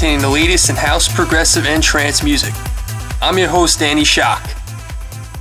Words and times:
containing 0.00 0.22
the 0.22 0.30
latest 0.30 0.70
in 0.70 0.76
house, 0.76 1.14
progressive, 1.14 1.66
and 1.66 1.82
trance 1.82 2.22
music. 2.22 2.54
I'm 3.20 3.36
your 3.36 3.50
host, 3.50 3.80
Danny 3.80 4.02
Shock. 4.02 4.42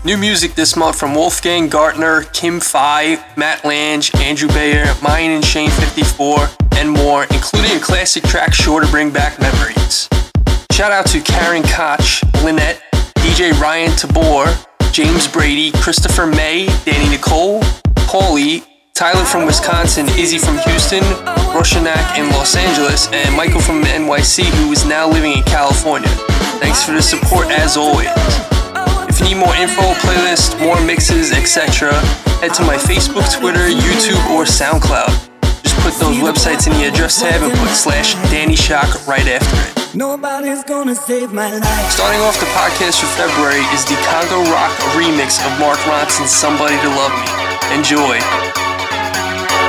New 0.04 0.18
music 0.18 0.54
this 0.54 0.76
month 0.76 1.00
from 1.00 1.16
Wolfgang 1.16 1.70
Gartner, 1.70 2.24
Kim 2.34 2.60
Fai, 2.60 3.26
Matt 3.38 3.64
Lange, 3.64 4.04
Andrew 4.18 4.50
Bayer, 4.50 4.84
Myon 4.96 5.30
and 5.30 5.46
Shane 5.46 5.70
54, 5.70 6.50
and 6.76 6.92
more, 6.92 7.24
including 7.32 7.78
a 7.78 7.80
classic 7.80 8.22
track 8.24 8.54
sure 8.54 8.82
to 8.82 8.88
bring 8.88 9.12
back 9.12 9.40
memories. 9.40 10.10
Shout 10.74 10.92
out 10.92 11.06
to 11.06 11.22
Karen 11.22 11.64
Koch, 11.64 12.22
Lynette, 12.44 12.84
DJ 13.20 13.58
Ryan 13.62 13.96
Tabor, 13.96 14.54
James 14.92 15.26
Brady, 15.26 15.72
Christopher 15.72 16.28
May, 16.28 16.66
Danny 16.84 17.08
Nicole, 17.08 17.62
Paulie, 18.10 18.66
Tyler 19.00 19.24
from 19.24 19.46
Wisconsin, 19.46 20.06
Izzy 20.20 20.38
from 20.38 20.60
Houston, 20.68 21.00
Roshanak 21.56 22.20
in 22.20 22.28
Los 22.36 22.58
Angeles, 22.58 23.08
and 23.14 23.34
Michael 23.34 23.62
from 23.62 23.82
NYC, 23.84 24.44
who 24.60 24.74
is 24.74 24.84
now 24.84 25.08
living 25.08 25.32
in 25.32 25.44
California. 25.44 26.12
Thanks 26.60 26.84
for 26.84 26.92
the 26.92 27.02
support 27.02 27.48
as 27.48 27.78
always. 27.78 28.12
If 29.08 29.24
you 29.24 29.32
need 29.32 29.40
more 29.40 29.56
info, 29.56 29.96
playlists, 30.04 30.60
more 30.60 30.76
mixes, 30.84 31.32
etc., 31.32 31.96
head 32.44 32.54
to 32.60 32.64
my 32.68 32.76
Facebook, 32.76 33.24
Twitter, 33.32 33.72
YouTube, 33.72 34.20
or 34.36 34.44
SoundCloud 34.44 35.16
Just 35.64 35.80
put 35.80 35.96
those 36.04 36.20
websites 36.20 36.68
in 36.68 36.74
the 36.76 36.84
address 36.84 37.22
tab 37.22 37.42
and 37.42 37.58
put 37.58 37.70
slash 37.70 38.16
Danny 38.30 38.58
Shock 38.58 39.08
right 39.08 39.32
after 39.32 39.56
it. 39.64 39.96
Nobody's 39.96 40.66
gonna 40.66 40.94
save 40.94 41.32
my 41.32 41.48
life. 41.48 41.90
Starting 41.90 42.20
off 42.20 42.38
the 42.38 42.52
podcast 42.52 43.00
for 43.00 43.08
February 43.16 43.64
is 43.72 43.86
the 43.86 43.96
Congorock 44.12 44.76
remix 45.00 45.40
of 45.40 45.58
Mark 45.58 45.80
Ronson's 45.88 46.36
Somebody 46.36 46.76
to 46.76 46.90
Love 47.00 47.16
Me. 47.16 47.80
Enjoy. 47.80 48.69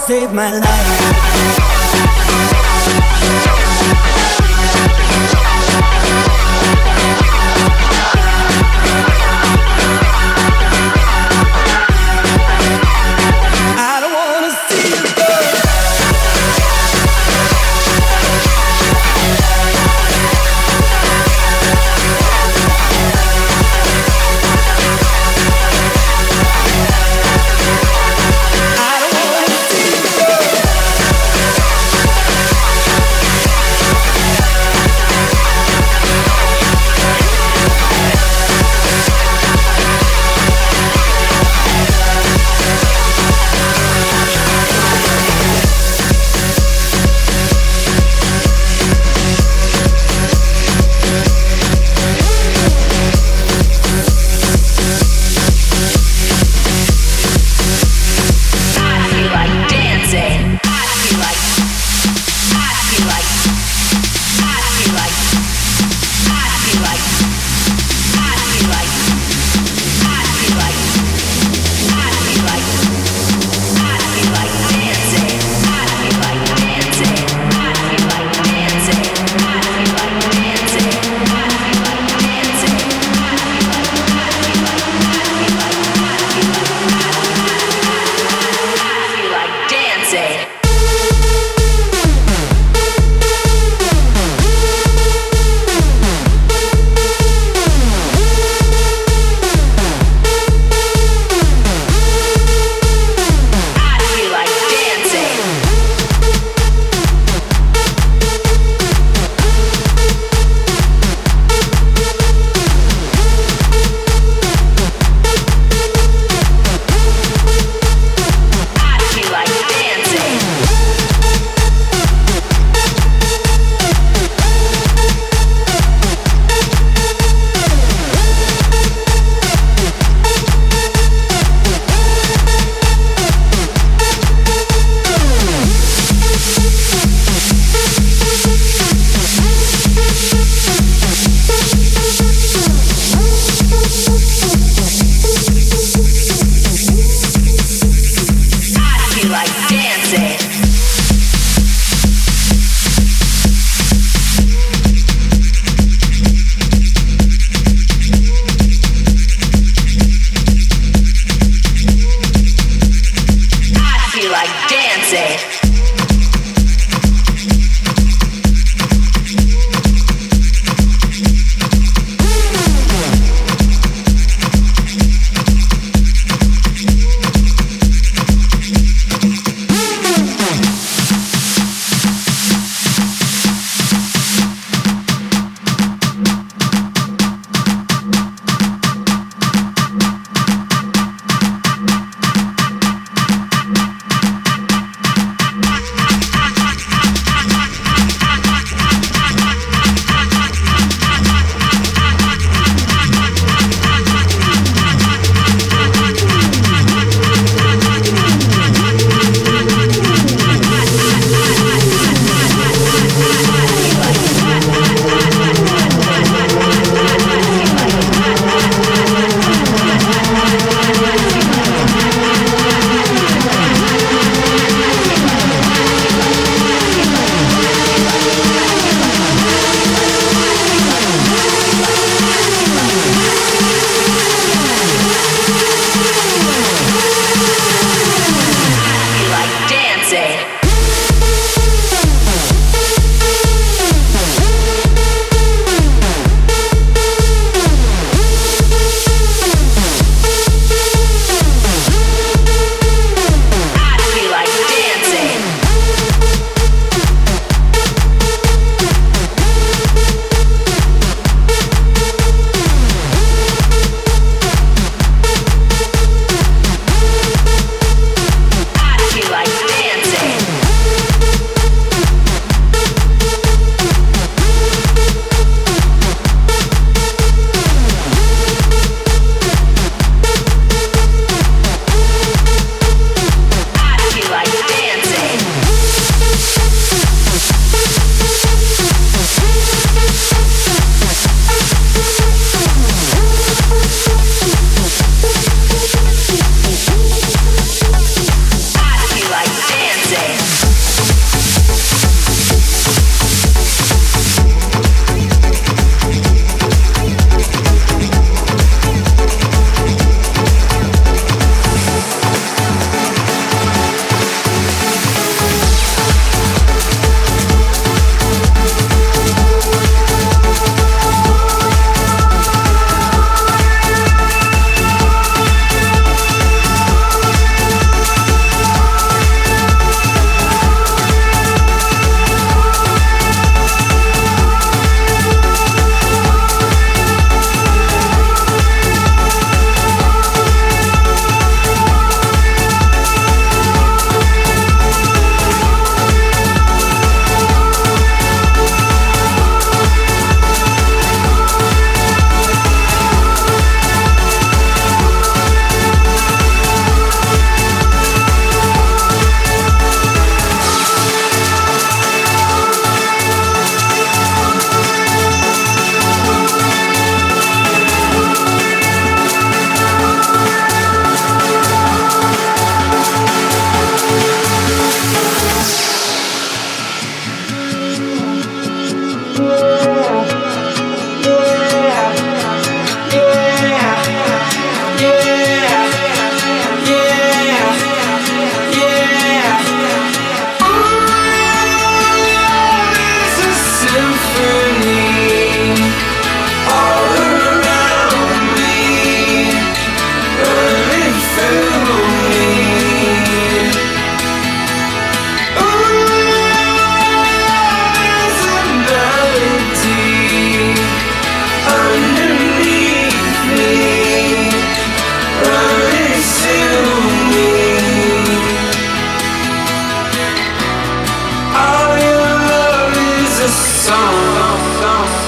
gonna 0.00 0.06
save 0.06 0.32
my 0.32 0.58
life. 0.58 0.99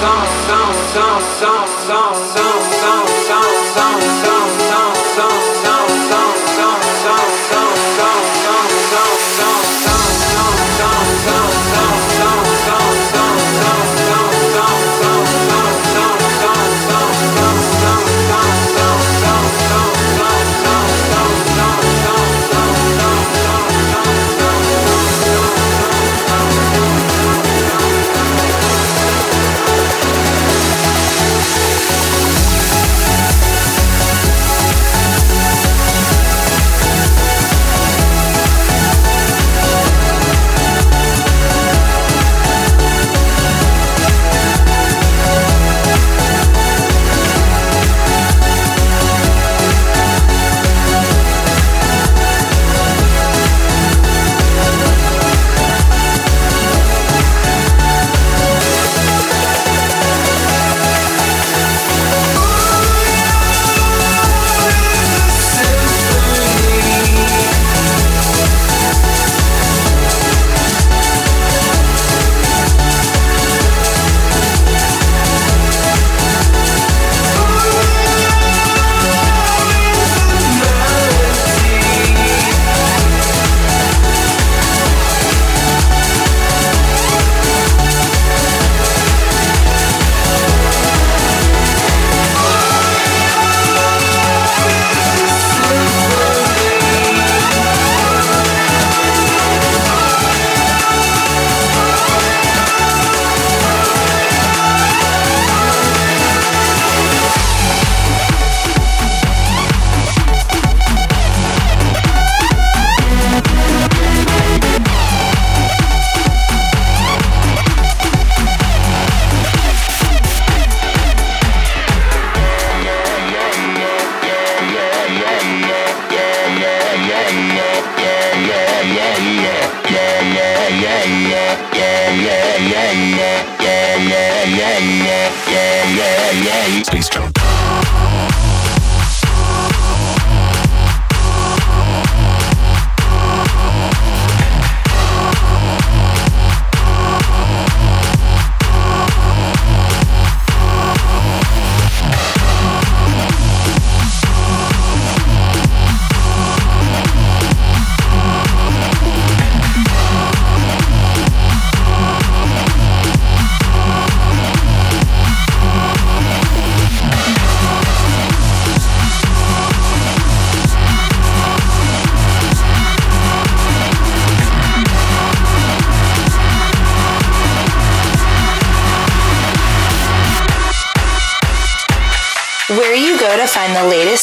Find 0.03 0.27
the 1.87 1.93
latest 2.35 2.62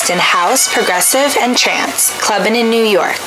in 0.09 0.19
house, 0.19 0.73
progressive, 0.73 1.37
and 1.39 1.57
trance, 1.57 2.17
clubbing 2.21 2.57
in 2.57 2.71
New 2.71 2.85
York. 2.85 3.19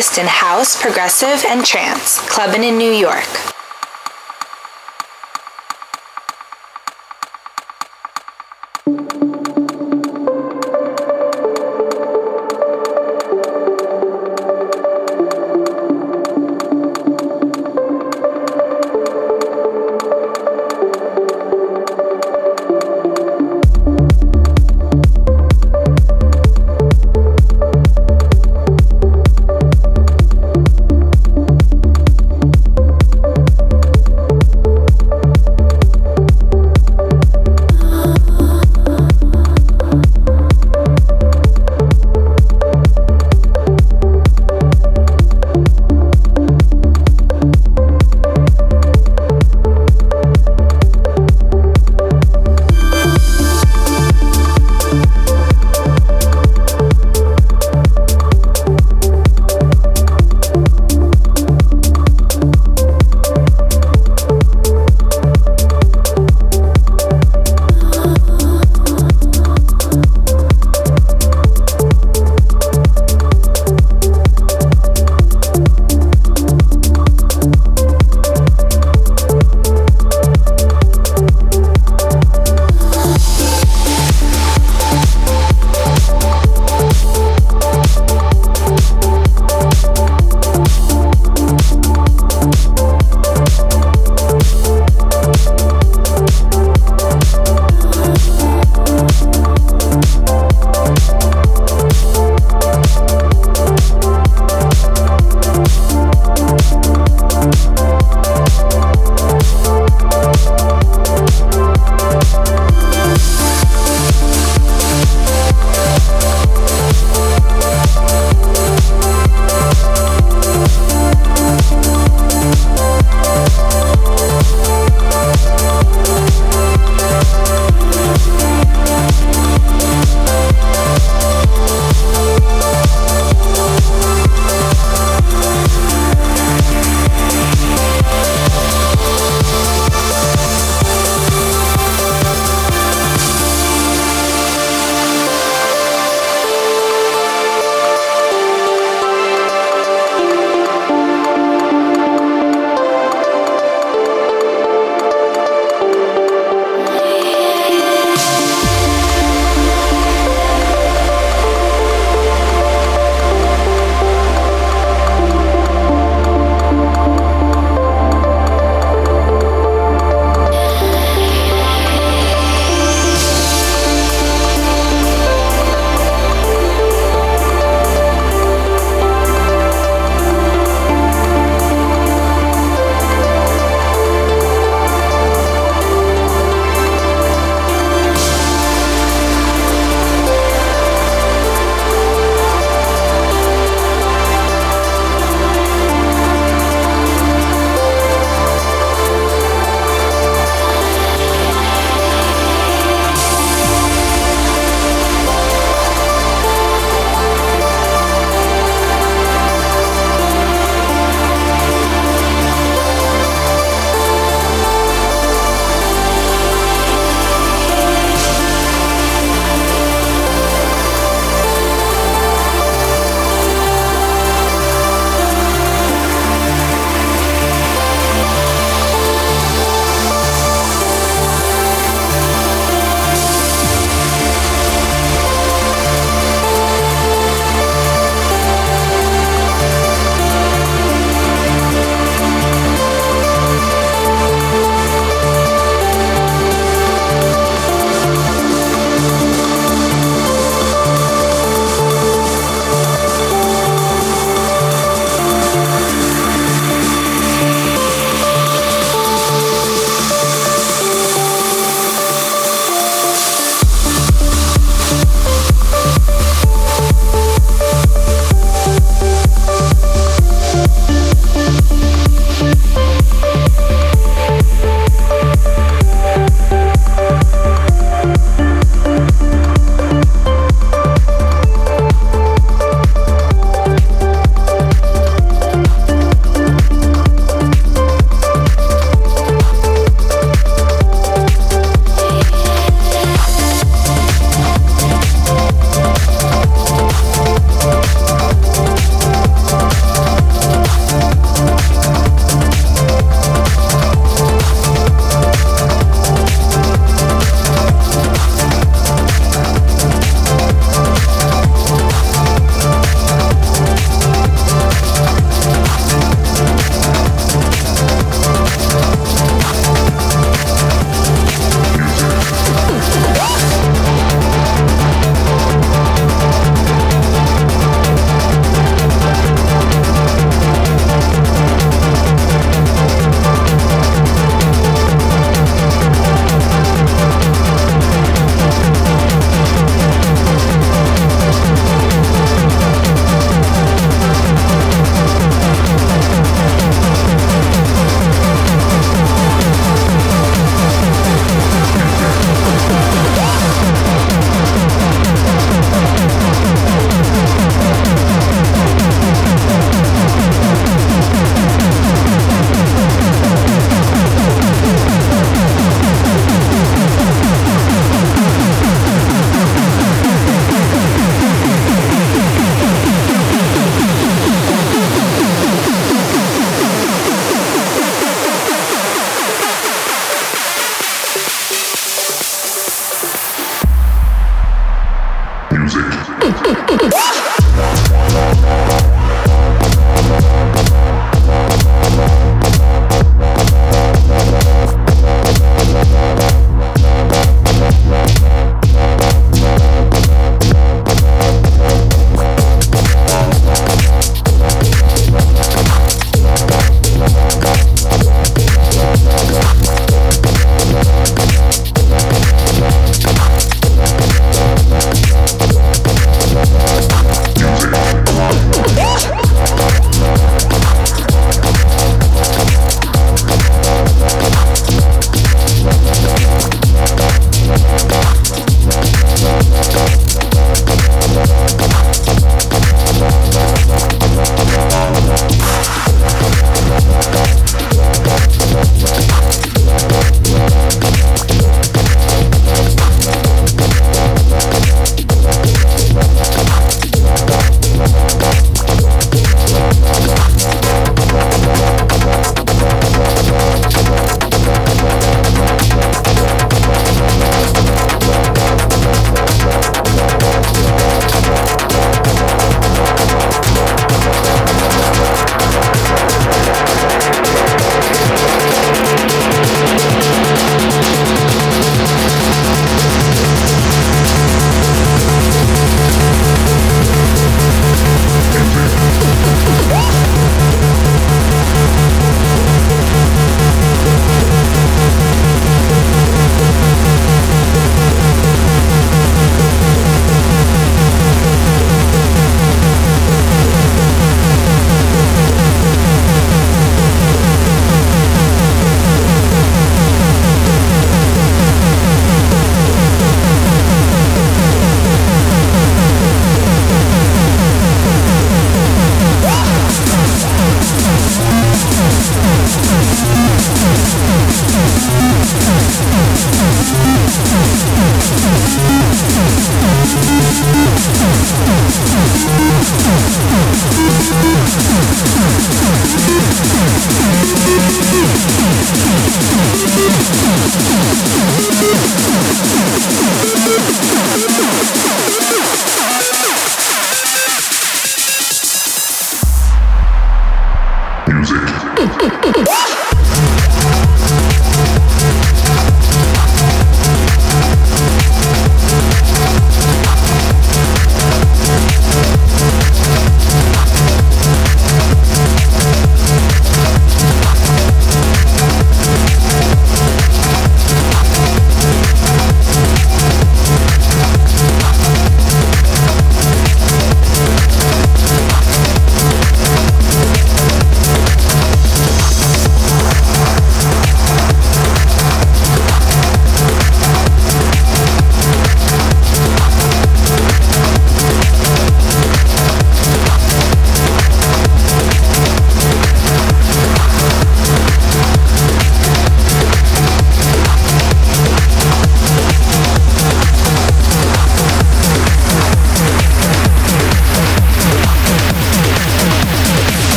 In 0.00 0.26
house, 0.26 0.80
progressive, 0.80 1.44
and 1.44 1.62
trance, 1.62 2.20
clubbing 2.26 2.64
in 2.64 2.78
New 2.78 2.90
York. 2.90 3.28